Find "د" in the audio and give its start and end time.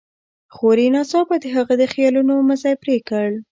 1.43-1.45, 1.81-1.83